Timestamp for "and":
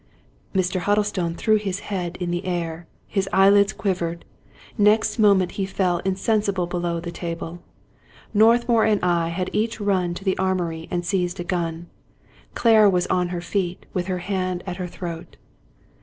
8.83-8.99, 10.89-11.05